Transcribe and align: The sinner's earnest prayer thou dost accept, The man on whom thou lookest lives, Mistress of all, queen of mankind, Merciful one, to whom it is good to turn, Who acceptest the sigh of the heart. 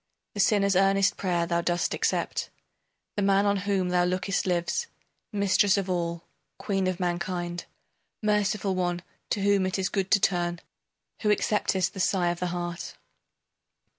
The 0.33 0.39
sinner's 0.39 0.75
earnest 0.75 1.15
prayer 1.15 1.45
thou 1.45 1.61
dost 1.61 1.93
accept, 1.93 2.49
The 3.17 3.21
man 3.21 3.45
on 3.45 3.55
whom 3.57 3.89
thou 3.89 4.03
lookest 4.03 4.47
lives, 4.47 4.87
Mistress 5.31 5.77
of 5.77 5.91
all, 5.91 6.23
queen 6.57 6.87
of 6.87 6.99
mankind, 6.99 7.65
Merciful 8.23 8.73
one, 8.73 9.03
to 9.29 9.41
whom 9.43 9.63
it 9.67 9.77
is 9.77 9.89
good 9.89 10.09
to 10.09 10.19
turn, 10.19 10.59
Who 11.21 11.29
acceptest 11.29 11.93
the 11.93 11.99
sigh 11.99 12.29
of 12.31 12.39
the 12.39 12.47
heart. 12.47 12.97